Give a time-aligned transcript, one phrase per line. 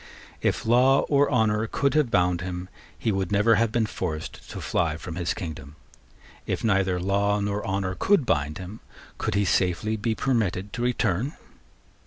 [0.41, 4.59] If law or honour could have bound him, he would never have been forced to
[4.59, 5.75] fly from his kingdom.
[6.47, 8.79] If neither law nor honour could bind him,
[9.19, 11.33] could he safely be permitted to return?